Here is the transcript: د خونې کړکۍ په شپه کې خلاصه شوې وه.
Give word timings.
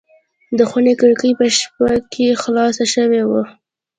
د 0.57 0.59
خونې 0.69 0.93
کړکۍ 1.01 1.31
په 1.39 1.45
شپه 1.57 1.89
کې 2.11 2.39
خلاصه 2.41 2.83
شوې 2.93 3.23
وه. 3.29 3.43